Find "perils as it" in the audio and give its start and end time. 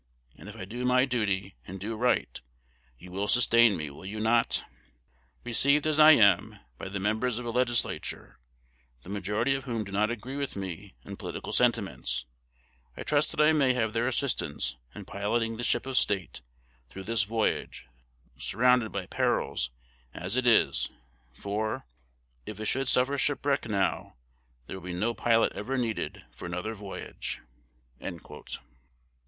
19.05-20.47